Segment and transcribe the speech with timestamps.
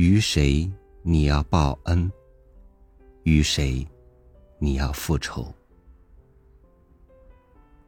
[0.00, 0.66] 于谁
[1.02, 2.10] 你要报恩？
[3.24, 3.86] 于谁
[4.58, 5.52] 你要复仇？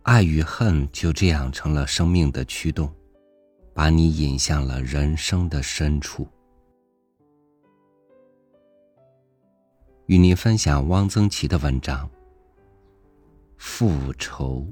[0.03, 2.95] 爱与恨就这样成了生命的驱动，
[3.73, 6.29] 把你引向了人生的深处。
[10.05, 12.07] 与您分享汪曾祺的文章
[13.57, 14.67] 《复仇》。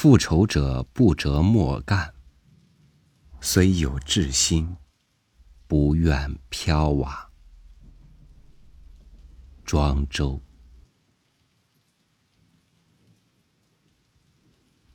[0.00, 2.10] 复仇者不折莫干，
[3.42, 4.74] 虽有志心，
[5.66, 7.30] 不愿飘瓦。
[9.62, 10.40] 庄周。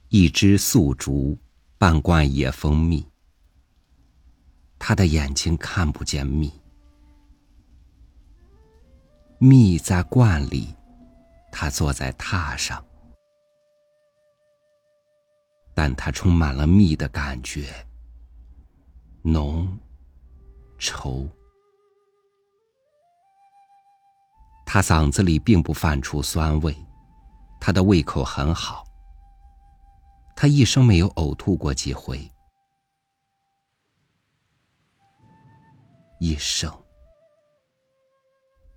[0.09, 1.37] 一只素竹，
[1.77, 3.07] 半罐野蜂蜜。
[4.79, 6.51] 他的眼睛看不见蜜，
[9.37, 10.73] 蜜在罐里，
[11.51, 12.83] 他坐在榻上。
[15.75, 17.85] 但它充满了蜜的感觉，
[19.21, 19.77] 浓
[20.79, 21.29] 稠。
[24.65, 26.75] 他嗓子里并不泛出酸味，
[27.61, 28.83] 他的胃口很好。
[30.35, 32.29] 他一生没有呕吐过几回，
[36.19, 36.69] 一生，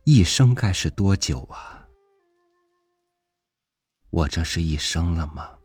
[0.05, 1.89] 一生该是多久啊？
[4.11, 5.58] 我这是一生了吗？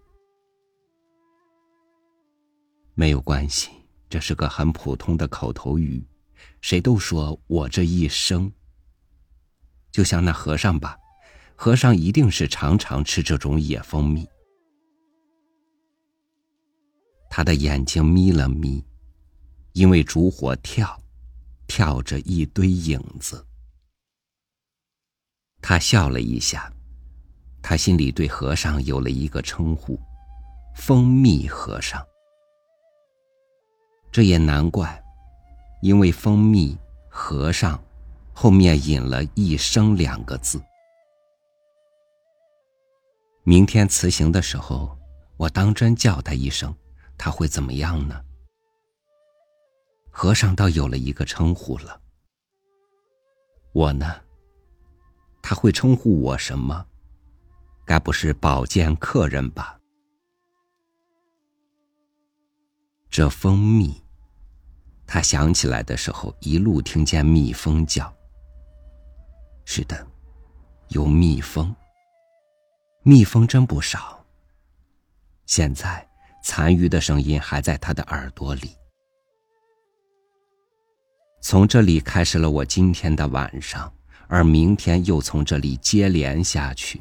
[2.96, 3.72] 没有关系，
[4.10, 6.06] 这是个很普通的口头语，
[6.62, 8.52] 谁都说我这一生。
[9.92, 10.98] 就像那和尚吧，
[11.56, 14.28] 和尚一定是常常吃这种野蜂蜜。
[17.30, 18.84] 他的眼睛眯了眯，
[19.72, 21.02] 因为烛火跳，
[21.66, 23.44] 跳着一堆影子。
[25.62, 26.72] 他笑了一下，
[27.62, 30.00] 他心里对和尚有了一个称呼：
[30.76, 32.00] 蜂蜜和尚。
[34.14, 35.04] 这也难怪，
[35.82, 36.78] 因为蜂蜜
[37.10, 37.84] 和尚
[38.32, 40.62] 后面引了一生两个字。
[43.44, 44.96] 明天辞行的时候，
[45.36, 46.72] 我当真叫他一声，
[47.18, 48.24] 他会怎么样呢？
[50.12, 52.00] 和尚倒有了一个称呼了。
[53.72, 54.22] 我呢？
[55.42, 56.86] 他会称呼我什么？
[57.84, 59.80] 该不是保荐客人吧？
[63.10, 64.03] 这蜂蜜。
[65.14, 68.12] 他想起来的时候，一路听见蜜蜂叫。
[69.64, 70.08] 是的，
[70.88, 71.72] 有蜜蜂。
[73.04, 74.26] 蜜蜂真不少。
[75.46, 76.04] 现在
[76.44, 78.76] 残余的声音还在他的耳朵里。
[81.44, 83.94] 从这里开始了我今天的晚上，
[84.28, 87.00] 而明天又从这里接连下去。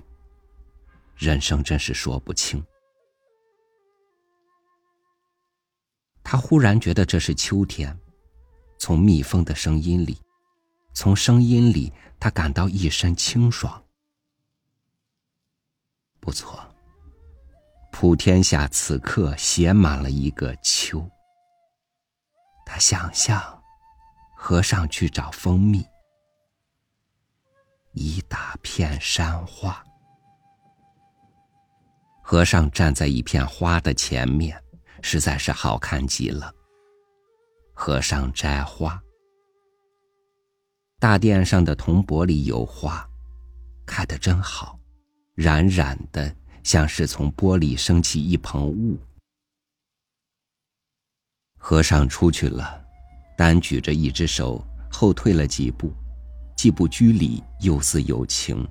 [1.17, 2.63] 人生真是说不清。
[6.23, 7.99] 他忽然觉得这是秋天。
[8.83, 10.21] 从蜜蜂的声音里，
[10.93, 13.81] 从声音里，他感到一身清爽。
[16.19, 16.61] 不错，
[17.93, 21.09] 普天下此刻写满了一个秋。
[22.67, 23.63] 他想象，
[24.37, 25.87] 和尚去找蜂蜜，
[27.93, 29.81] 一大片山花，
[32.21, 34.61] 和尚站在一片花的前面，
[35.03, 36.53] 实在是好看极了。
[37.85, 39.03] 和尚摘花，
[41.01, 43.05] 大殿上的铜钵里有花，
[43.85, 44.79] 开得真好，
[45.35, 46.33] 冉冉的，
[46.63, 48.97] 像是从玻璃升起一蓬雾。
[51.59, 52.81] 和尚出去了，
[53.37, 55.93] 单举着一只手，后退了几步，
[56.57, 58.65] 既不拘礼，又似有情。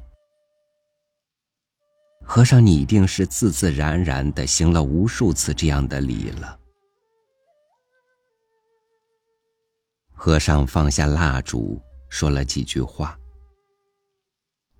[2.23, 6.60] 和尚拟定是自自然然的行了无数次这样的礼了。
[10.23, 13.17] 和尚放下蜡烛，说了几句话。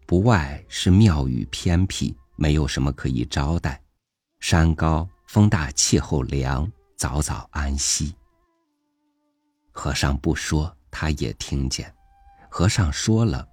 [0.06, 3.82] 不外是庙宇偏僻，没有什么可以招待，
[4.40, 8.16] 山高风大，气候凉，早早安息。
[9.72, 11.88] 和尚不说，他也听见；
[12.48, 13.44] 和尚说了，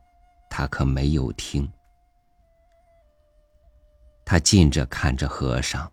[0.50, 1.66] 他可没有听。
[4.26, 5.90] 他近着看着和尚，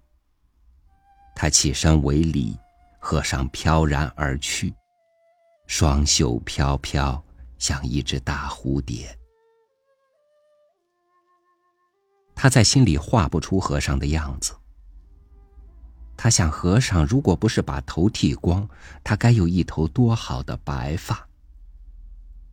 [1.33, 2.59] 他起身为礼，
[2.99, 4.75] 和尚飘然而去。
[5.67, 7.23] 双袖飘飘，
[7.57, 9.17] 像一只大蝴蝶。
[12.35, 14.53] 他在心里画不出和尚的样子。
[16.17, 18.67] 他想，和尚如果不是把头剃光，
[19.03, 21.27] 他该有一头多好的白发。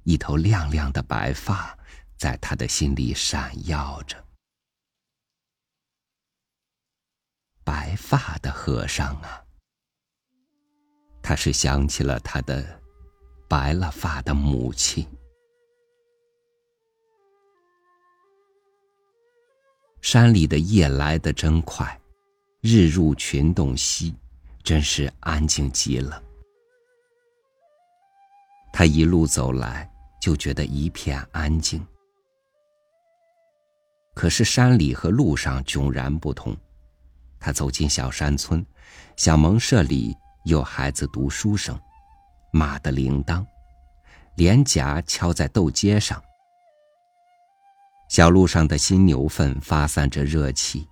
[0.05, 1.79] 一头亮亮的白发，
[2.17, 4.25] 在他的心里闪耀着。
[7.63, 9.45] 白发的和尚啊。
[11.23, 12.82] 他是想起了他的
[13.53, 15.07] 白了发的母亲。
[20.01, 22.01] 山里的夜来得真快，
[22.63, 24.15] 日入群洞悉，
[24.63, 26.23] 真是安静极了。
[28.73, 29.87] 他一路走来，
[30.19, 31.87] 就觉得一片安静。
[34.15, 36.57] 可是山里和路上迥然不同。
[37.39, 38.65] 他走进小山村，
[39.15, 40.17] 小蒙舍里
[40.47, 41.79] 有孩子读书声，
[42.55, 43.45] 马的铃铛，
[44.37, 46.23] 连夹敲在豆秸上。
[48.11, 50.87] 小路上的新牛粪发散着热气，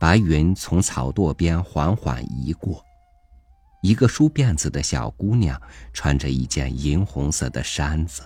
[0.00, 2.82] 白云从草垛边缓缓移过。
[3.82, 5.60] 一个梳辫子的小姑娘
[5.92, 8.22] 穿着一件银红色的衫子，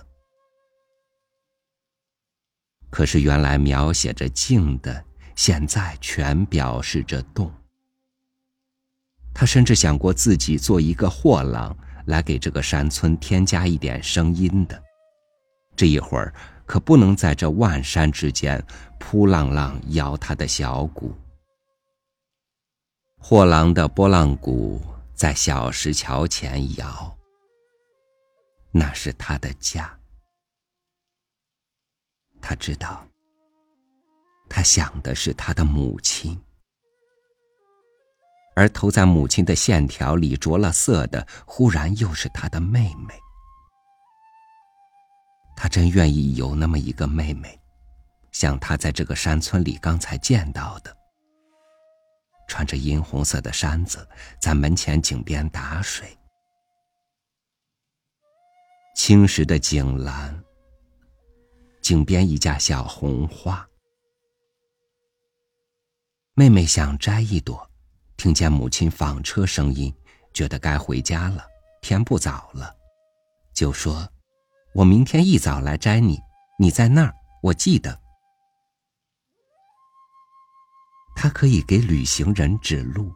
[2.89, 5.03] 可是原来描写着静的，
[5.35, 7.53] 现在全表示着动。
[9.33, 14.81] 他甚至想过自己做一个货郎，来给这个山村添加一点声音的。
[15.75, 16.33] 这一会儿。
[16.63, 18.65] 可不能在这万山之间
[18.97, 21.13] 扑浪浪摇他的小鼓。
[23.17, 24.81] 货郎的拨浪鼓
[25.13, 27.13] 在小石桥前摇，
[28.71, 29.93] 那是他的家。
[32.41, 33.05] 他知道，
[34.47, 36.41] 他想的是他的母亲，
[38.55, 43.13] 而投在母亲的线条里着了色的，忽然又是他的妹妹。
[45.55, 47.59] 他真愿意有那么一个妹妹，
[48.31, 50.95] 像他在这个山村里刚才见到的，
[52.47, 54.07] 穿着银红色的衫子，
[54.39, 56.17] 在门前井边打水，
[58.95, 60.43] 青石的井栏，
[61.81, 63.67] 井边一架小红花。
[66.33, 67.70] 妹妹想摘一朵，
[68.21, 69.91] 听见母亲纺车声音，
[70.31, 71.43] 觉得该回家了，
[71.81, 72.71] 天不早了，
[73.51, 74.07] 就说。
[74.75, 76.19] 我明天一早来摘你，
[76.59, 77.99] 你在那儿，我记得。
[81.15, 83.11] 他可以给旅行人指路。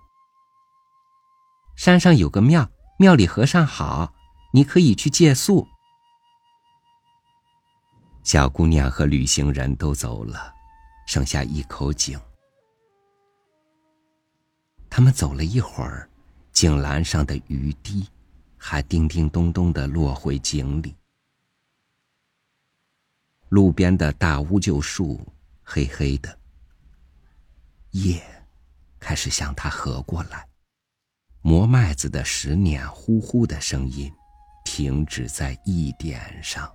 [1.75, 2.67] 山上有个庙，
[2.97, 4.11] 庙里和尚好，
[4.51, 5.67] 你可以去借宿。
[8.23, 10.51] 小姑娘和旅行人都走了，
[11.05, 12.19] 剩下一口井。
[14.95, 16.09] 他们走了一会儿，
[16.53, 18.07] 井栏上的雨滴
[18.55, 20.95] 还叮叮咚咚的落回井里。
[23.49, 25.19] 路边的大乌桕树，
[25.65, 26.39] 黑黑的。
[27.91, 28.23] 夜
[28.97, 30.47] 开始向他合过来，
[31.41, 34.09] 磨麦子的石碾呼呼的声音，
[34.63, 36.71] 停止在一点上。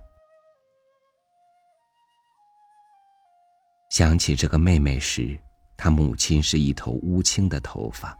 [3.89, 5.35] 想起这个妹妹时，
[5.83, 8.15] 他母亲是一头乌青的头发，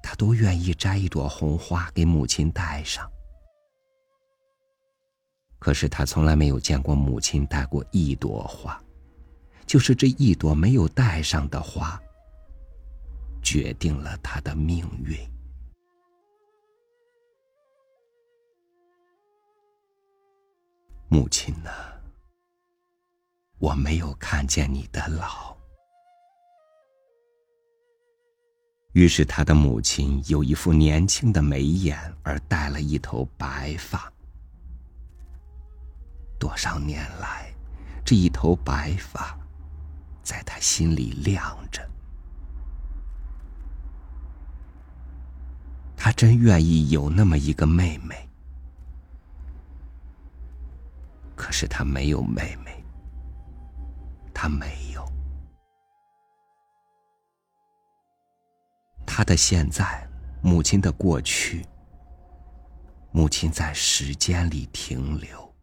[0.00, 3.10] 他多愿意摘一朵红花给母亲戴上。
[5.58, 8.80] 可是他从来没有见过母亲戴过一朵花，
[9.66, 12.00] 就是这一朵没有戴上的花，
[13.42, 15.18] 决定了他的命运。
[21.08, 21.70] 母亲呢？
[23.58, 25.55] 我没有看见你的老。
[28.96, 34.10] 于是他的母亲有一副年轻的眉眼，而戴了一头白发。
[36.38, 37.52] 多少年来，
[38.06, 39.38] 这一头白发，
[40.22, 41.86] 在他心里亮着。
[45.94, 48.26] 他真愿意有那么一个妹妹，
[51.34, 52.82] 可是他没有妹妹，
[54.32, 54.85] 他没
[59.16, 60.06] 他的现在，
[60.42, 61.64] 母亲的过去，
[63.12, 65.54] 母亲在时间里停留。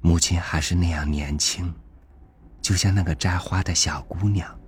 [0.00, 1.70] 母亲还是那样年轻，
[2.62, 4.58] 就像那个摘花的小姑娘，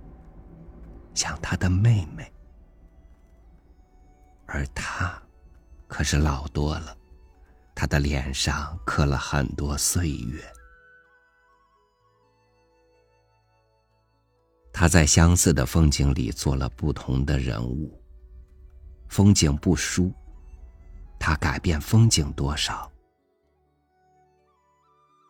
[1.15, 2.31] 像她的妹妹。
[4.45, 5.19] 而她，
[5.87, 6.95] 可是老多了，
[7.73, 10.43] 她的脸上刻了很多岁月。
[14.77, 17.97] 他在相似的风景里做了不同的人物。
[19.07, 20.13] 风景不输，
[21.17, 22.91] 他改变风景多少？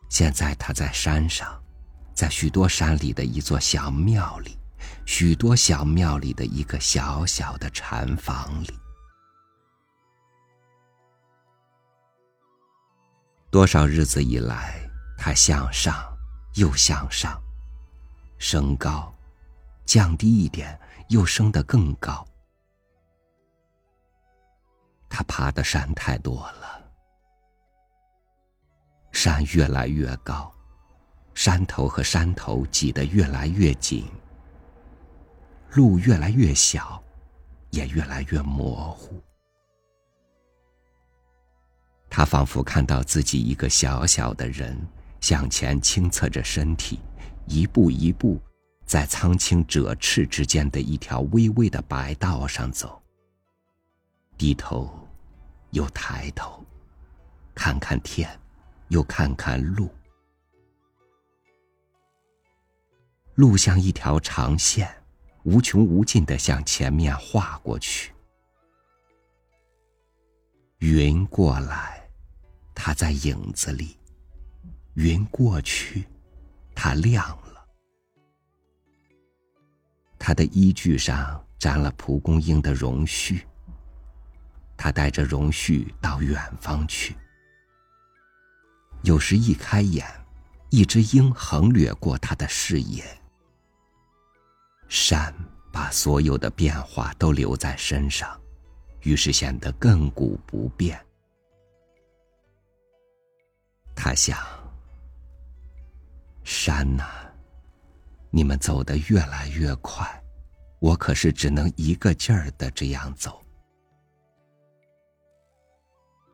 [0.10, 1.64] 现在他在山上，
[2.12, 4.58] 在许多山里的一座小庙里，
[5.06, 8.74] 许多小庙里的一个小小的禅房里。
[13.52, 14.82] 多少日子以来，
[15.16, 16.04] 他向上，
[16.56, 17.40] 又向上，
[18.40, 19.15] 升高，
[19.86, 20.78] 降低一点，
[21.10, 22.26] 又升得更高。
[25.08, 26.92] 他爬的山太多了，
[29.12, 30.52] 山越来越高，
[31.34, 34.06] 山头和山头挤得越来越紧，
[35.72, 37.02] 路越来越小，
[37.70, 39.22] 也越来越模糊。
[42.10, 44.78] 他仿佛看到自己一个小小的人
[45.22, 47.00] 向前倾侧着身体，
[47.46, 48.42] 一步一步
[48.86, 53.02] 在苍青褶翅之间的一条微微的白道上走。
[54.38, 55.02] 低头。
[55.72, 56.64] 又抬头，
[57.54, 58.40] 看看天，
[58.88, 59.90] 又看看路。
[63.34, 64.90] 路像一条长线，
[65.44, 68.14] 无穷无尽的向前面划过去。
[70.78, 72.10] 云过来，
[72.74, 73.98] 它在影子里；
[74.94, 76.08] 云过去，
[76.74, 77.38] 它亮。
[80.18, 83.42] 他的衣具上沾了蒲公英的绒絮。
[84.78, 87.16] 他带着绒絮到远方去。
[89.04, 90.06] 有时一开眼，
[90.70, 93.04] 一只鹰横掠过他的视野。
[94.88, 95.34] 山
[95.72, 98.40] 把所有的变化都留在身上，
[99.02, 101.00] 于是显得亘古不变。
[103.96, 104.38] 他想：
[106.44, 107.25] 山呐，
[108.36, 110.06] 你们走得越来越快，
[110.80, 113.42] 我可是只能一个劲儿的这样走。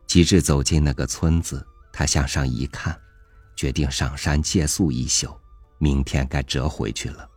[0.08, 3.00] 及至走进那个村子，他向上一看，
[3.56, 5.40] 决定上山借宿一宿，
[5.78, 7.30] 明天该折回去了。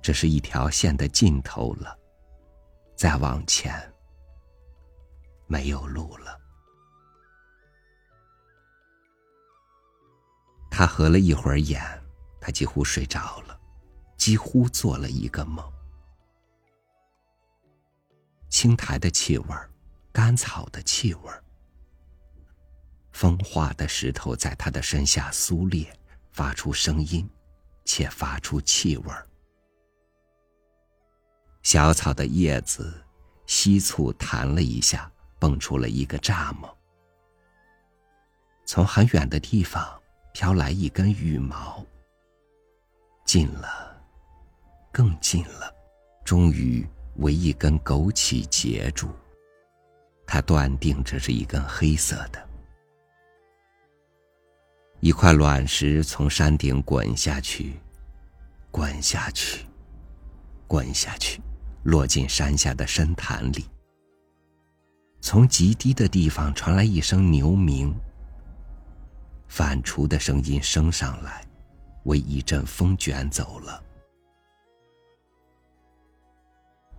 [0.00, 1.94] 这是一条线的尽头了，
[2.96, 3.92] 再往前
[5.46, 6.40] 没有路了。
[10.70, 11.82] 他合了一会儿眼，
[12.44, 13.58] 他几乎睡着了，
[14.18, 15.64] 几乎做了一个梦。
[18.50, 19.70] 青苔的气味儿。
[20.12, 21.42] 干草的气味儿，
[23.10, 25.92] 风化的石头在他的身下酥裂，
[26.30, 27.28] 发出声音，
[27.84, 29.26] 且发出气味儿。
[31.62, 33.02] 小草的叶子
[33.46, 35.10] 吸促弹了一下，
[35.40, 36.72] 蹦出了一个蚱蜢。
[38.64, 40.00] 从很远的地方
[40.32, 41.84] 飘来一根羽毛，
[43.34, 44.00] 近了，
[44.92, 45.74] 更近了，
[46.24, 46.86] 终于
[47.16, 49.08] 为一根枸杞截住。
[50.24, 52.48] 他断定这是一根黑色的，
[55.00, 57.72] 一块卵石从山顶滚下去，
[58.70, 59.66] 滚下去，
[60.68, 61.42] 滚下去，
[61.82, 63.66] 落进山下的深潭里。
[65.20, 67.92] 从极低的地方传来一声牛鸣，
[69.48, 71.44] 反刍的声音升上来，
[72.04, 73.82] 为一阵风卷走了。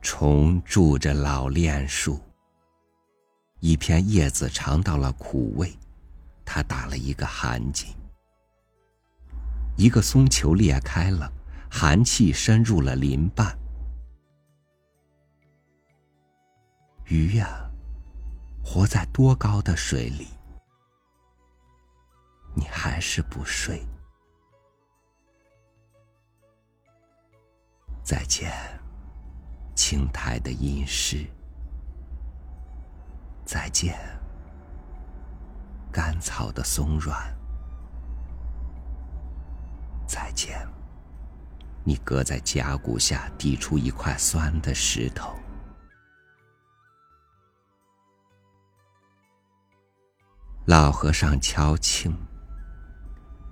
[0.02, 2.20] 虫住着老楝树。
[3.60, 5.76] 一片叶子尝到了苦味，
[6.44, 7.88] 它打了一个寒噤。
[9.76, 11.32] 一个松球裂开了，
[11.72, 13.58] 寒气深入了林瓣。
[17.06, 17.70] 鱼呀，
[18.64, 20.28] 活在多高的水里？
[22.54, 23.84] 你还是不睡。
[28.06, 28.52] 再见，
[29.74, 31.26] 青苔的阴湿。
[33.44, 33.98] 再见，
[35.92, 37.36] 干草的松软。
[40.06, 40.56] 再见，
[41.84, 45.34] 你搁在甲骨下抵出一块酸的石头。
[50.66, 52.14] 老和尚敲磬。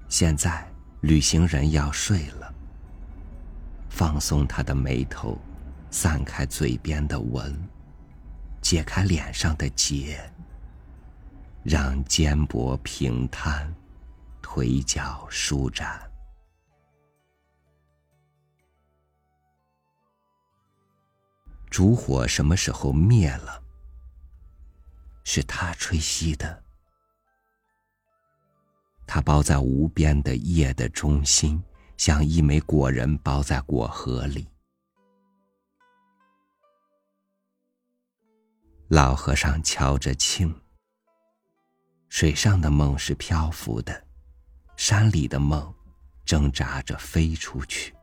[0.10, 2.53] 现在旅行人要睡了。
[3.94, 5.38] 放松他的眉头，
[5.92, 7.56] 散开嘴边的纹。
[8.60, 10.20] 解开脸上的结，
[11.64, 13.72] 让肩膊平摊，
[14.42, 16.10] 腿脚舒展。
[21.70, 23.62] 烛火什么时候灭了？
[25.24, 26.64] 是他吹熄的。
[29.06, 31.62] 它包在无边的夜的中心，
[32.06, 34.46] 像一枚果仁包在果核里。
[38.90, 40.54] 老和尚敲着磬。
[42.10, 44.06] 水上的梦是漂浮的，
[44.76, 45.74] 山里的梦
[46.26, 47.96] 挣扎着飞出去。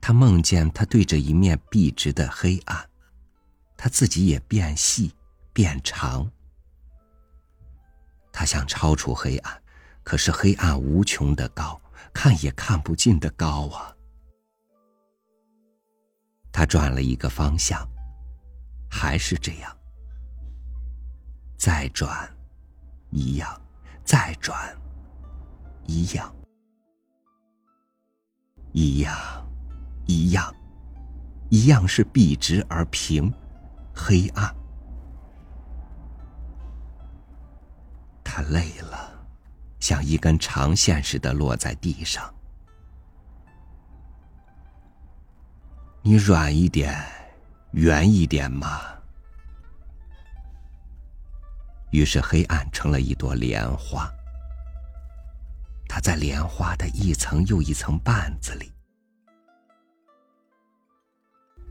[0.00, 2.88] 他梦见他对着一面笔直的黑暗，
[3.76, 5.12] 他自己也变细
[5.52, 6.30] 变长。
[8.30, 9.63] 他想超出黑暗，
[10.04, 11.80] 可是黑暗无穷的高，
[12.12, 13.96] 看也看不尽的高啊！
[16.52, 17.88] 他转了一个方向，
[18.88, 19.76] 还是这样。
[21.56, 22.30] 再转，
[23.10, 23.48] 一样；
[24.04, 24.76] 再转，
[25.86, 26.30] 一样；
[28.72, 29.16] 一样，
[30.06, 30.54] 一样，
[31.48, 33.32] 一样是笔直而平，
[33.94, 34.54] 黑暗。
[38.22, 39.13] 他累了，
[39.84, 42.34] 像一根长线似的落在地上。
[46.00, 47.04] 你软一点，
[47.72, 48.80] 圆一点嘛。
[51.90, 54.10] 于是黑暗成了一朵莲花，
[55.86, 58.72] 它在莲花的一层又一层瓣子里，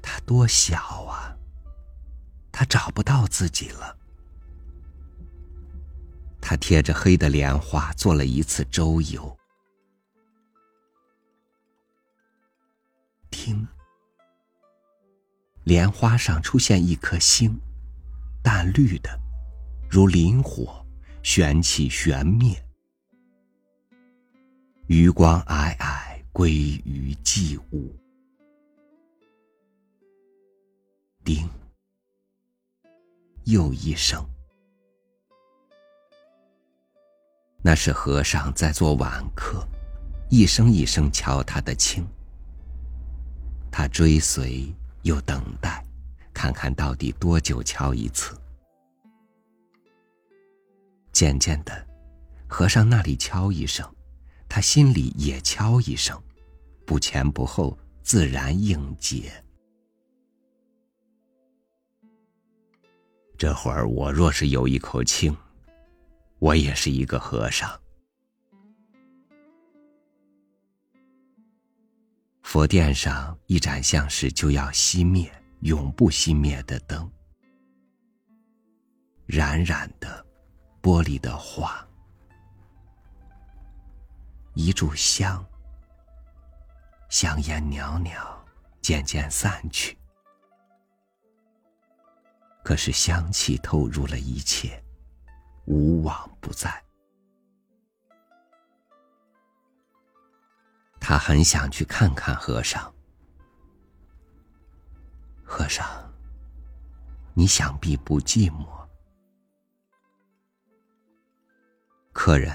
[0.04, 1.36] 它多小啊！
[2.52, 3.98] 它找不到自己了。
[6.46, 9.38] 他贴着黑的莲花做了一次周游，
[13.32, 13.66] 听，
[15.64, 17.58] 莲花上出现一颗星，
[18.44, 19.18] 淡绿的，
[19.90, 20.86] 如磷火，
[21.24, 22.62] 旋起旋灭，
[24.88, 27.96] 余光霭霭归于寂物。
[31.24, 31.50] 叮，
[33.46, 34.33] 又一声。
[37.66, 39.66] 那是和尚在做晚课，
[40.30, 42.04] 一声一声敲他的磬。
[43.72, 44.72] 他追随
[45.04, 45.82] 又等待，
[46.34, 48.38] 看看到底多久敲一次。
[51.14, 51.88] 渐渐的，
[52.48, 53.90] 和尚那里敲一声，
[54.50, 56.22] 他心里也敲一声，
[56.86, 59.32] 不前不后，自然应节。
[63.38, 65.34] 这会儿我若是有一口磬。
[66.44, 67.80] 我也是一个和尚。
[72.42, 77.10] 佛殿上一盏像是就要熄灭、永不熄灭的灯，
[79.26, 80.26] 冉冉的，
[80.82, 81.88] 玻璃的画，
[84.54, 85.46] 一炷香，
[87.08, 88.38] 香烟袅袅，
[88.82, 89.98] 渐渐散去。
[92.66, 94.83] 可是香气透入了一切。
[95.66, 96.84] 无往不在。
[101.00, 102.94] 他很想去看看和尚。
[105.44, 105.86] 和尚，
[107.34, 108.66] 你想必不寂寞。
[112.12, 112.52] 客人，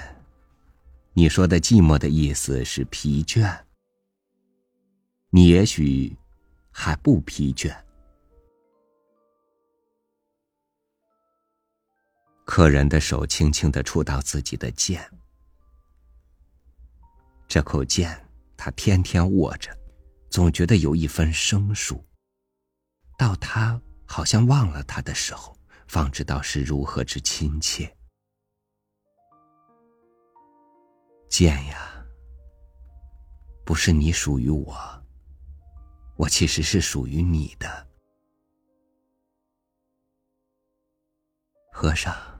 [1.12, 3.64] 你说的寂寞的意思是疲倦。
[5.30, 6.16] 你也许
[6.70, 7.76] 还不疲倦。
[12.48, 15.06] 客人的手轻轻的触到自己的剑，
[17.46, 19.70] 这口剑他天天握着，
[20.30, 22.02] 总觉得有一分生疏。
[23.18, 25.54] 到他好像忘了他的时候，
[25.88, 27.94] 方知道是如何之亲切。
[31.28, 32.02] 剑呀，
[33.62, 35.04] 不是你属于我，
[36.16, 37.86] 我其实是属于你的，
[41.70, 42.37] 和尚。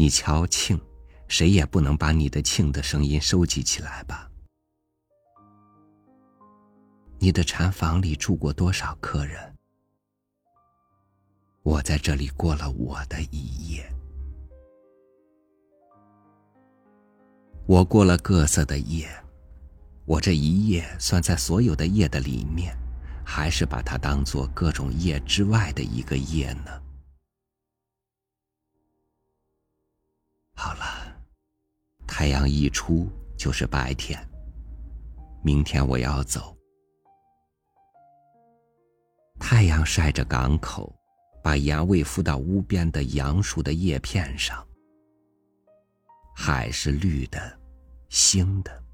[0.00, 0.80] 你敲磬，
[1.28, 4.30] 谁也不能把你的磬的声音收集起来吧？
[7.18, 9.54] 你的禅房里住过多少客人？
[11.62, 13.92] 我在这里过了我的一夜，
[17.66, 19.06] 我过了各色的夜，
[20.06, 22.74] 我这一夜算在所有的夜的里面，
[23.22, 26.82] 还是把它当做各种夜之外的一个夜呢？
[30.62, 30.84] 好了，
[32.06, 34.22] 太阳一出就是白天。
[35.42, 36.54] 明天我要走。
[39.38, 40.94] 太阳晒着港口，
[41.42, 44.62] 把盐味敷到屋边的杨树的叶片上。
[46.36, 47.58] 海是绿的，
[48.10, 48.84] 腥的。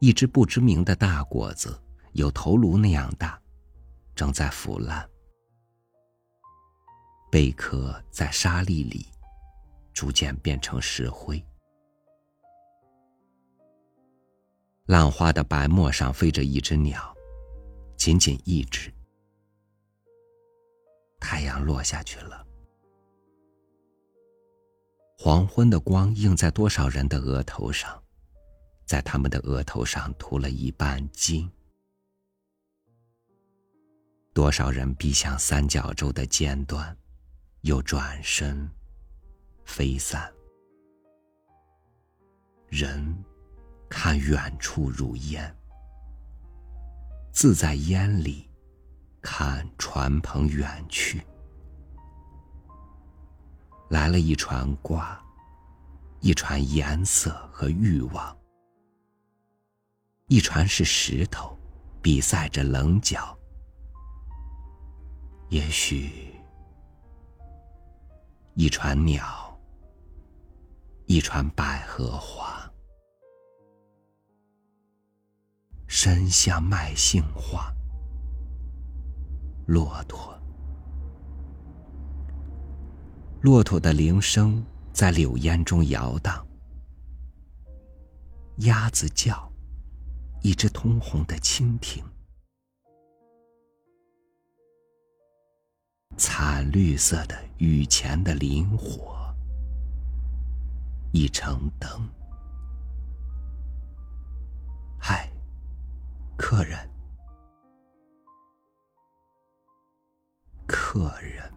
[0.00, 1.80] 一只不知名的大果子，
[2.14, 3.40] 有头颅那样大，
[4.16, 5.08] 正在腐烂。
[7.30, 9.06] 贝壳在沙粒里。
[9.98, 11.44] 逐渐变成石灰。
[14.86, 17.12] 浪花的白沫上飞着一只鸟，
[17.96, 18.94] 仅仅一只。
[21.18, 22.46] 太阳落下去了，
[25.18, 28.00] 黄昏的光映在多少人的额头上，
[28.86, 31.50] 在他们的额头上涂了一半金。
[34.32, 36.96] 多少人逼向三角洲的尖端，
[37.62, 38.70] 又转身。
[39.68, 40.32] 飞散，
[42.68, 43.14] 人
[43.88, 45.54] 看远处如烟，
[47.32, 48.50] 自在烟里
[49.20, 51.22] 看船篷远去。
[53.90, 55.22] 来了一船瓜，
[56.20, 58.36] 一船颜色和欲望，
[60.28, 61.56] 一船是石头，
[62.02, 63.38] 比赛着棱角。
[65.50, 66.34] 也许，
[68.54, 69.47] 一船鸟，
[71.10, 72.70] 一船百合花，
[75.86, 77.74] 身像麦杏花，
[79.66, 80.38] 骆驼，
[83.40, 86.46] 骆驼的铃声在柳烟中摇荡，
[88.58, 89.50] 鸭子叫，
[90.42, 92.04] 一只通红的蜻蜓。
[96.18, 99.17] 惨绿色的雨前的林火，
[101.10, 101.88] 一城灯。
[104.98, 105.30] 嗨，
[106.36, 106.78] 客人，
[110.66, 111.50] 客人，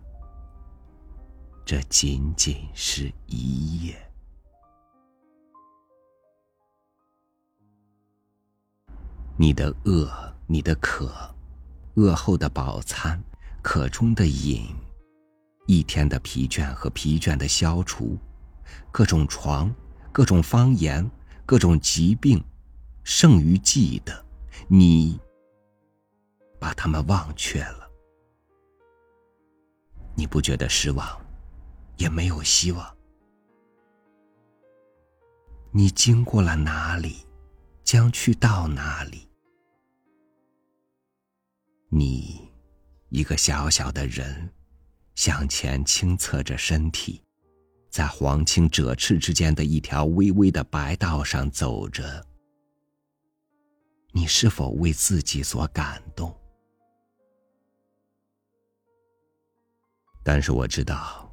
[1.66, 4.12] 这仅仅是一夜。
[9.36, 11.14] 你的饿，你的渴，
[11.96, 13.22] 饿后的饱餐。
[13.64, 14.66] 渴中的饮，
[15.68, 18.18] 一天的疲倦和疲倦的消除，
[18.92, 19.74] 各种床，
[20.12, 21.10] 各种方言，
[21.46, 22.44] 各种疾病，
[23.04, 24.26] 剩余记得，
[24.68, 25.20] 你
[26.60, 27.90] 把他们忘却了。
[30.16, 31.20] 你不觉得失望，
[31.98, 32.98] 也没有希望。
[35.72, 37.26] 你经过了哪里，
[37.84, 39.30] 将去到哪里？
[41.90, 42.50] 你。
[43.14, 44.50] 一个小小的人，
[45.16, 47.22] 向前倾侧着身体，
[47.92, 52.26] 在黄青赭翅之间的一条微微的白道上走着。
[54.14, 56.34] 你是否为自己所感动？
[60.24, 61.30] 但是我知道，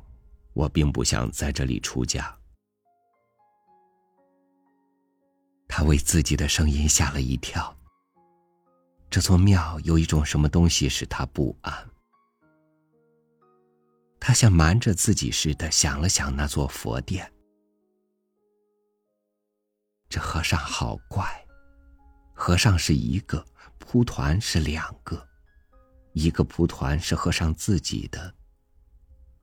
[0.53, 2.37] 我并不想在这里出家。
[5.69, 7.73] 他为自己的声音吓了一跳。
[9.09, 11.88] 这座庙有一种什么东西使他不安。
[14.29, 17.33] 他像瞒着自己似的想了想那座佛殿。
[20.07, 21.27] 这和尚好怪，
[22.35, 23.43] 和尚是一个，
[23.79, 25.27] 蒲团是两个，
[26.13, 28.35] 一个蒲团是和尚自己的，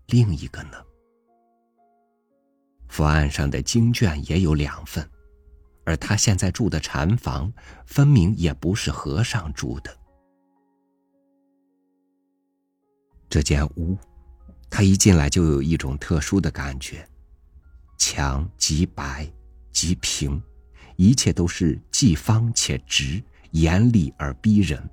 [0.06, 0.78] 另一个呢？
[2.88, 5.10] 佛案上的经卷也有两份。
[5.84, 7.52] 而他现在住的禅房，
[7.88, 9.98] 分明也不是和尚住的。
[13.28, 13.98] 这间屋，
[14.70, 17.08] 他一进来就有一种特殊的感觉：
[17.98, 19.32] 墙极白，
[19.72, 20.42] 极平，
[20.98, 24.90] 一切都是既方且直，严厉而逼人。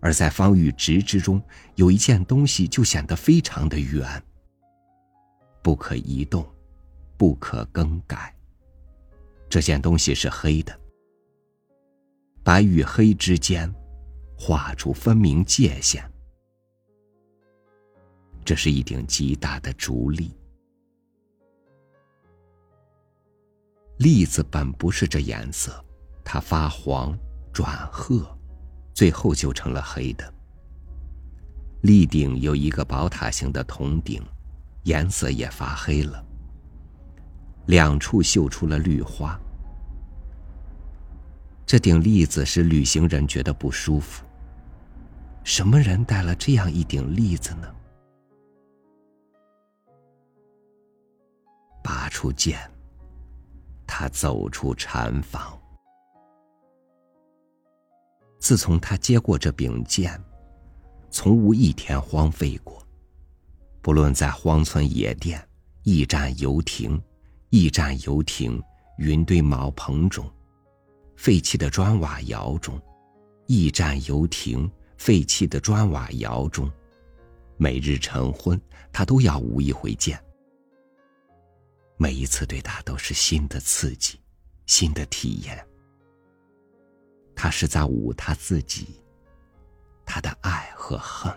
[0.00, 1.42] 而在方与直之中，
[1.76, 4.22] 有一件东西就显得非常的圆，
[5.62, 6.46] 不可移动，
[7.16, 8.34] 不可更改。
[9.48, 10.78] 这件东西是黑的，
[12.42, 13.72] 白与黑之间
[14.36, 16.04] 画出分明界限。
[18.46, 20.30] 这是一顶极大的竹笠，
[23.98, 25.84] 栗子本不是这颜色，
[26.24, 27.18] 它发黄
[27.52, 28.24] 转褐，
[28.94, 30.32] 最后就成了黑的。
[31.82, 34.22] 立顶有一个宝塔形的铜顶，
[34.84, 36.24] 颜色也发黑了。
[37.66, 39.36] 两处绣出了绿花。
[41.66, 44.24] 这顶栗子使旅行人觉得不舒服。
[45.42, 47.72] 什么人戴了这样一顶栗子呢？
[51.86, 52.58] 拔出剑，
[53.86, 55.56] 他走出禅房。
[58.40, 60.20] 自从他接过这柄剑，
[61.12, 62.84] 从无一天荒废过。
[63.80, 65.40] 不论在荒村野店、
[65.84, 67.00] 驿站游亭。
[67.50, 68.60] 驿站游艇、
[68.98, 70.28] 云堆茅棚中，
[71.16, 72.76] 废弃的砖瓦窑中，
[73.46, 74.68] 驿站游艇
[74.98, 76.68] 废弃的砖瓦窑中，
[77.56, 78.60] 每日晨昏，
[78.92, 80.20] 他都要舞一回剑。
[81.98, 84.20] 每一次对他都是新的刺激，
[84.66, 85.66] 新的体验。
[87.34, 89.00] 他是在舞他自己，
[90.04, 91.32] 他的爱和恨，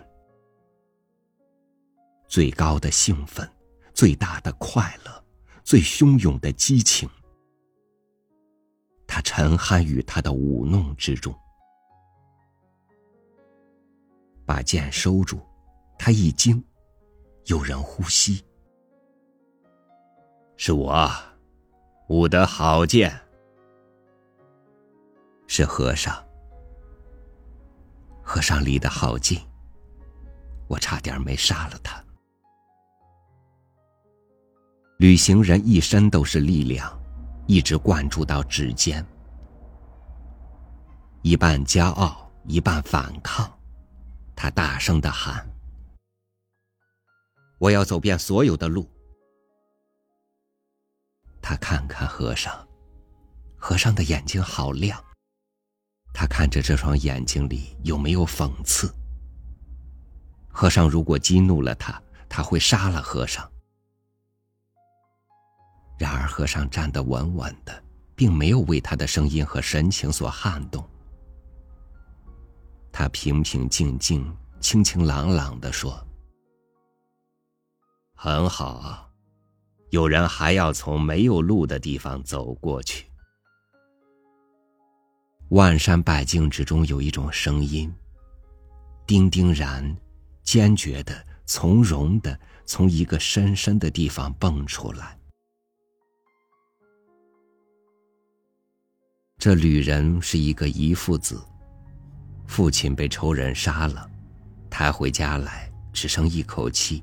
[2.28, 3.50] 最高的兴奋，
[3.94, 5.24] 最大的快乐。
[5.62, 7.08] 最汹涌的激情，
[9.06, 11.32] 他沉酣于他的舞弄之中。
[14.44, 15.38] 把剑收住，
[15.96, 16.64] 他一惊，
[17.44, 18.42] 有人呼吸。
[20.62, 21.10] 是我，
[22.08, 23.18] 舞得好剑。
[25.46, 26.14] 是和尚。
[28.22, 29.40] 和尚离得好近，
[30.68, 32.04] 我差点没杀了他。
[34.98, 36.92] 旅行人一身都是力量，
[37.46, 39.02] 一直灌注到指尖，
[41.22, 43.50] 一半骄傲，一半反抗。
[44.36, 45.50] 他大声的喊
[47.56, 48.86] ：“我要走遍所有的路。”
[51.42, 52.66] 他看看和尚，
[53.56, 55.02] 和尚的眼睛好亮。
[56.12, 58.92] 他看着这双眼睛里有没有讽刺。
[60.48, 63.48] 和尚如果激怒了他，他会杀了和尚。
[65.98, 67.82] 然而和尚站得稳稳的，
[68.14, 70.88] 并没有为他的声音和神情所撼动。
[72.90, 76.04] 他平平静静、清清朗朗的说
[78.16, 79.09] ：“很好啊，
[79.90, 83.06] 有人还要从没有路的地方走过去。”
[85.50, 87.92] 万山百境之中有一种声音，
[89.06, 89.96] 丁丁然、
[90.42, 95.18] 坚决的、从容的从一个深深的地方蹦出来。
[99.38, 101.42] 这旅人是一个遗父子。
[102.46, 104.08] 父亲被仇人杀了，
[104.68, 107.02] 抬回家来只剩一口气。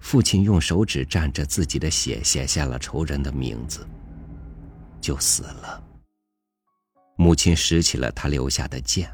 [0.00, 3.86] 父亲用手指蘸着自己的血写下了仇人的名字，
[5.00, 5.82] 就死了。
[7.16, 9.10] 母亲拾起了他留下的剑，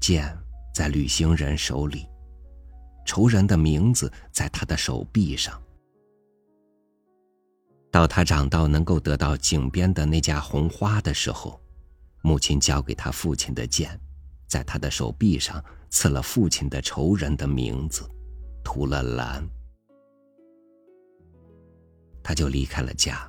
[0.00, 0.36] 剑
[0.74, 2.06] 在旅行人手里，
[3.04, 5.60] 仇人的名字在他的手臂上。
[7.90, 11.60] 到他长到能够得到井边的那架红花的时候。
[12.22, 13.98] 母亲交给他父亲的剑，
[14.46, 18.06] 在他的手臂上刺了父亲的仇人的名字，
[18.72, 19.44] 涂了蓝。
[22.22, 23.28] 他就离开了家，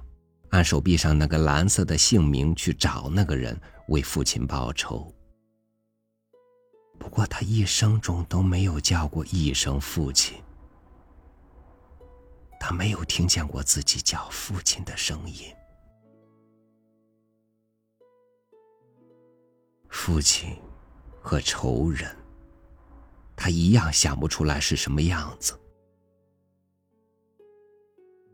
[0.52, 5.12] 按手臂上那个蓝色的姓名去找那个人，为父亲报仇。
[7.00, 10.40] 不过他一生中都没有叫过一声父亲，
[12.60, 15.52] 他没有听见过自己叫父亲的声音。
[19.90, 20.56] 父亲
[21.20, 22.16] 和仇人，
[23.44, 25.60] 他一样想不出来是什么样子。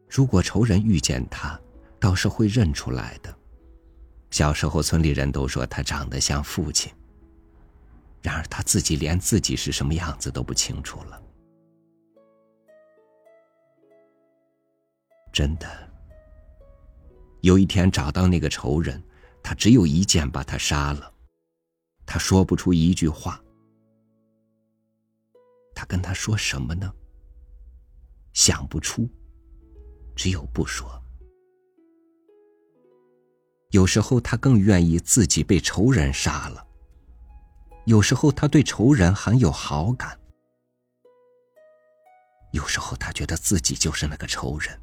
[0.09, 1.57] 如果仇人遇见他，
[1.97, 3.33] 倒是会认出来的。
[4.31, 6.91] 小时候，村里人都说他长得像父亲。
[8.21, 11.23] 然而他自己连自己是什么样子都不清楚了。
[15.31, 15.89] 真的，
[17.39, 19.01] 有一天找到那个仇人，
[19.41, 21.09] 他只有一剑把他杀了。
[22.05, 23.41] 他说不出一句话。
[25.77, 26.91] 他跟他说什么呢？
[28.33, 29.07] 想不出，
[30.15, 30.89] 只有不说。
[33.69, 36.65] 有时候他更愿意自己被仇人杀了。
[37.85, 40.19] 有时候他对仇人很有好感。
[42.53, 44.81] 有时候他觉得自己就是那个仇人。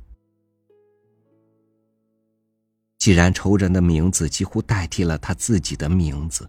[2.98, 6.48] 既然仇人的名字几乎代替了他自己的名字。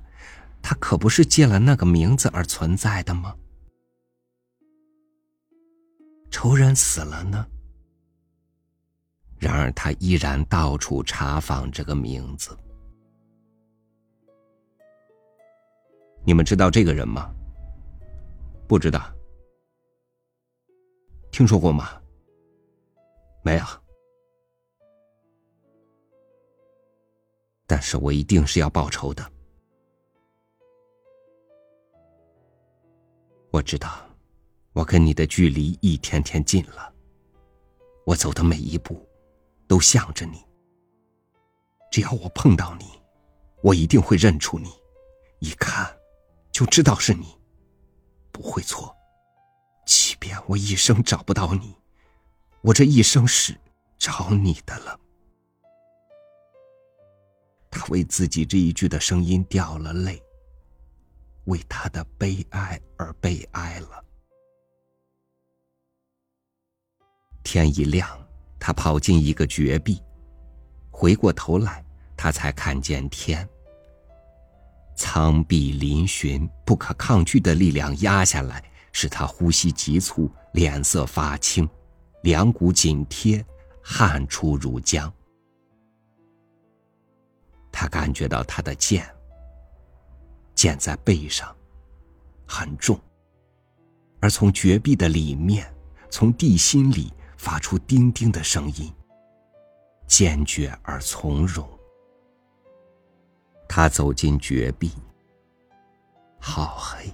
[0.67, 3.35] 他可不是借了那个名字而存在的吗？
[6.35, 7.47] 仇人死了呢。
[9.39, 12.53] 然而他依然到处查访这个名字。
[16.25, 17.33] 你们知道这个人吗？
[18.67, 19.01] 不知道。
[21.31, 22.01] 听说过吗？
[23.41, 23.63] 没有。
[27.65, 29.25] 但是我一定是要报仇的。
[33.51, 34.04] 我知道，
[34.75, 36.93] 我跟你的距离一天天近了。
[38.05, 39.07] 我走的每一步，
[39.67, 40.43] 都向着你。
[41.89, 42.83] 只要我碰到你，
[43.63, 44.69] 我一定会认出你，
[45.39, 45.97] 一看
[46.51, 47.37] 就知道是你，
[48.33, 48.93] 不会错。
[49.85, 51.73] 即便我一生找不到你，
[52.59, 53.57] 我这一生是
[53.97, 54.99] 找你的了。
[57.71, 60.21] 他为自己这一句的声音掉了泪。
[61.45, 64.04] 为他的悲哀而悲哀了。
[67.45, 68.09] 天一亮，
[68.59, 70.01] 他跑进一个绝壁，
[70.89, 71.85] 回过头来，
[72.17, 73.47] 他才看见天。
[74.97, 81.69] 苍壁嶙峋，不可抗拒的力量压下来，使他呼吸急促，脸色发青，
[82.23, 83.45] 两股紧贴，
[83.83, 85.09] 汗出如浆。
[87.71, 89.07] 他感觉到他的剑。
[90.55, 91.53] 剑在背上，
[92.47, 92.99] 很重。
[94.21, 95.71] 而从绝壁的里面，
[96.09, 97.13] 从地心里
[97.45, 98.91] 发出叮叮的声音，
[100.07, 101.63] 坚决而从容。
[103.69, 104.91] 他走进绝壁，
[106.39, 107.07] 好黑，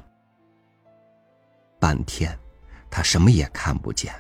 [1.82, 2.40] 半天，
[2.90, 4.14] 他什么也看不见。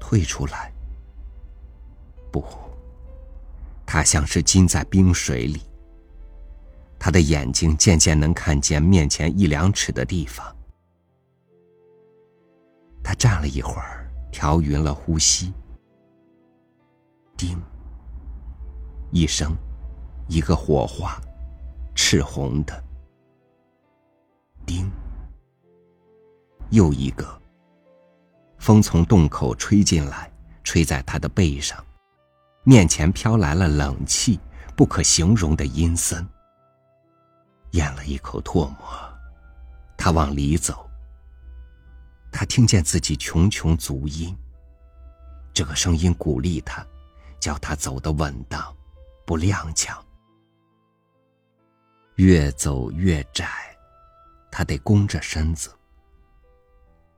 [0.00, 0.72] 退出来，
[2.32, 2.42] 不，
[3.84, 5.60] 他像是浸在冰水里。
[6.98, 10.56] 他的眼睛渐渐能看见面前一两尺的地方。
[13.02, 15.52] 他站了一会儿，调匀了呼吸。
[17.36, 17.58] 叮，
[19.10, 19.56] 一声，
[20.28, 21.18] 一个火花，
[21.94, 22.84] 赤红的。
[24.66, 24.90] 叮，
[26.70, 27.26] 又一个。
[28.58, 30.30] 风从洞口吹进来，
[30.62, 31.82] 吹在他的背上，
[32.62, 34.38] 面前飘来了冷气，
[34.76, 36.28] 不可形容的阴森。
[37.70, 38.76] 咽了一口唾沫，
[39.96, 40.89] 他往里走。
[42.32, 44.36] 他听见自己茕茕足音，
[45.52, 46.86] 这个声音鼓励他，
[47.38, 48.74] 叫他走得稳当，
[49.26, 49.98] 不踉跄。
[52.16, 53.76] 越走越窄，
[54.50, 55.70] 他得弓着身子。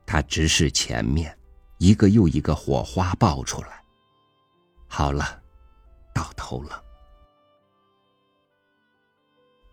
[0.05, 1.37] 他直视前面，
[1.79, 3.83] 一个又一个火花爆出来。
[4.89, 5.41] 好了，
[6.13, 6.83] 到头了。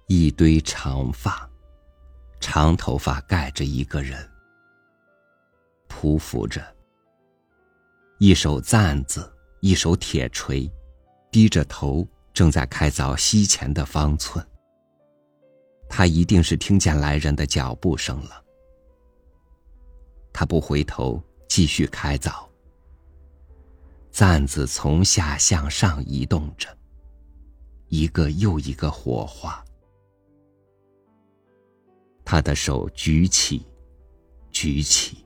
[0.08, 1.50] 一堆长发，
[2.40, 4.29] 长头发盖着一个人，
[5.90, 6.64] 匍匐着，
[8.20, 10.72] 一手簪子，一手铁锤，
[11.30, 14.46] 低着头，正在开凿西前的方寸。
[15.90, 18.42] 他一定是听见来人的脚步声了。
[20.32, 22.48] 他不回头，继续开凿。
[24.12, 26.70] 簪子从下向上移动着，
[27.88, 29.64] 一个又一个火花。
[32.24, 33.66] 他的手举起，
[34.52, 35.26] 举起。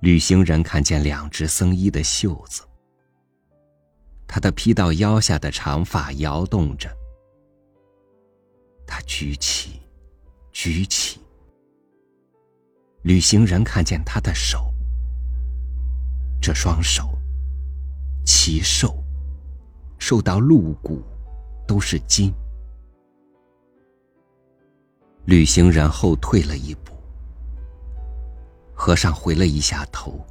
[0.00, 2.62] 旅行人看见两只僧衣的袖子。
[4.26, 6.94] 他的披到腰下的长发摇动着。
[8.86, 9.80] 他举起，
[10.52, 11.20] 举起。
[13.02, 14.72] 旅行人看见他的手，
[16.40, 17.08] 这双手，
[18.24, 19.02] 奇瘦，
[19.98, 21.02] 瘦到露骨，
[21.66, 22.32] 都是筋。
[25.24, 26.85] 旅行人后退了一步，
[28.78, 30.22] 和尚回了一下头，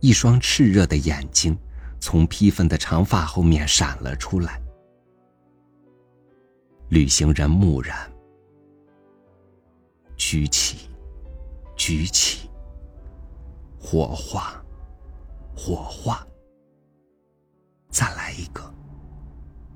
[0.00, 1.56] 一双炽热的眼睛
[2.00, 4.60] 从披风的长发后面闪了出来。
[6.88, 8.10] 旅行人木然，
[10.16, 10.88] 举起，
[11.76, 12.48] 举起，
[13.78, 14.64] 火化，
[15.54, 16.26] 火化，
[17.90, 18.74] 再来一个，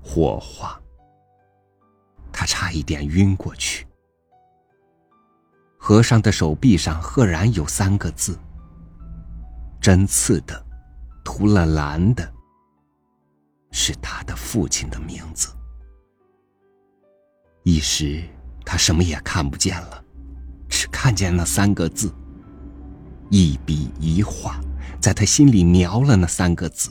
[0.02, 0.80] 火化。
[2.32, 3.86] 他差一点晕过去。
[5.90, 8.38] 和尚的手臂上赫然有三个字
[9.82, 10.64] ：“针刺的，
[11.24, 12.32] 涂了蓝的。”
[13.72, 15.48] 是他的父亲的名字。
[17.64, 18.22] 一时，
[18.64, 20.04] 他什么也看不见了，
[20.68, 22.14] 只看见那三个字。
[23.28, 24.60] 一笔一画，
[25.00, 26.88] 在他心里描了那三个字。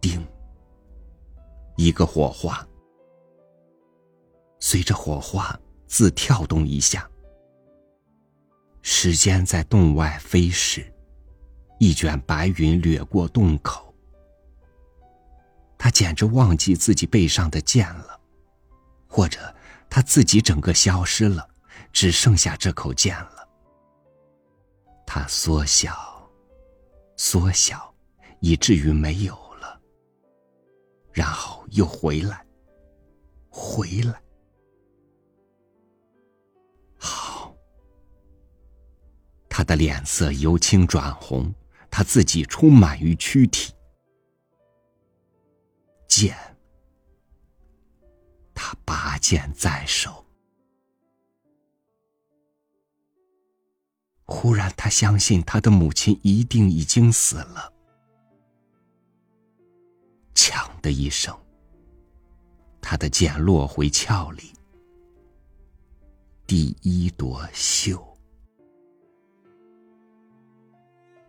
[0.00, 0.24] 叮，
[1.76, 2.64] 一个火花，
[4.60, 5.58] 随着火花。
[5.92, 7.06] 自跳动一下，
[8.80, 10.90] 时间在洞外飞逝，
[11.78, 13.94] 一卷白云掠过洞口。
[15.76, 18.18] 他简直忘记自己背上的剑了，
[19.06, 19.54] 或者
[19.90, 21.46] 他自己整个消失了，
[21.92, 23.46] 只剩下这口剑了。
[25.06, 26.26] 他缩小，
[27.18, 27.94] 缩小，
[28.40, 29.78] 以至于没有了，
[31.12, 32.42] 然后又回来，
[33.50, 34.18] 回来。
[39.62, 41.54] 他的脸色由青转红，
[41.88, 43.72] 他自己充满于躯体。
[46.08, 46.36] 剑，
[48.52, 50.26] 他拔剑在手。
[54.24, 57.72] 忽然，他相信他的母亲一定已经死了。
[60.34, 61.38] 锵的一声，
[62.80, 64.52] 他的剑落回鞘里。
[66.48, 68.11] 第一朵绣。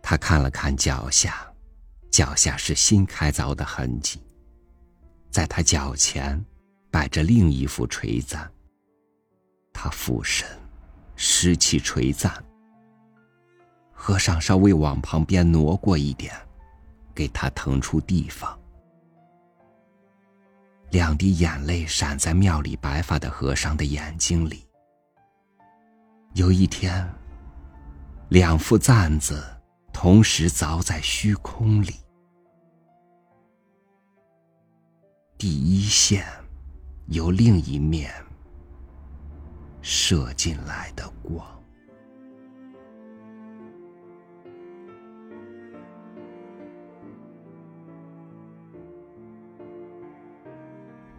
[0.06, 1.50] 他看了看脚下，
[2.10, 4.20] 脚下是新开凿的痕迹。
[5.30, 6.44] 在他脚前，
[6.90, 8.46] 摆着另一副锤簪。
[9.72, 10.46] 他俯身，
[11.16, 12.30] 拾起锤簪。
[13.94, 16.34] 和尚稍微往旁边挪过一点，
[17.14, 18.60] 给他腾出地方。
[20.90, 24.66] 两滴眼泪闪在庙里白发的和尚的眼睛里。
[26.34, 27.10] 有一天，
[28.28, 29.42] 两副簪子。
[29.94, 31.94] 同时凿在虚空里。
[35.38, 36.26] 第一线，
[37.06, 38.12] 由另一面
[39.80, 41.46] 射进来的光。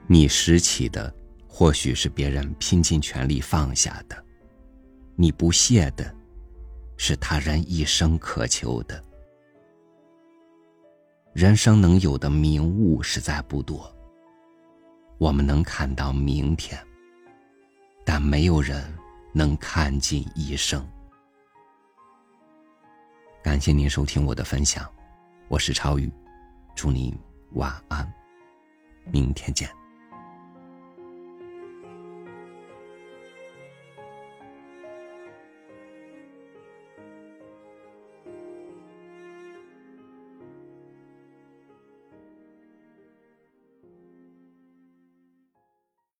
[0.05, 1.11] 你拾起的，
[1.47, 4.15] 或许是别人拼尽全力放下的；
[5.15, 6.15] 你不屑的，
[6.97, 9.03] 是他人一生渴求的。
[11.33, 13.93] 人生能有的明悟实在不多。
[15.17, 16.77] 我们能看到明天，
[18.05, 18.83] 但没有人
[19.33, 20.85] 能看尽一生。
[23.41, 24.89] 感谢您收听我的分享，
[25.47, 26.11] 我是超宇，
[26.75, 27.17] 祝您
[27.53, 28.11] 晚安，
[29.11, 29.69] 明天见。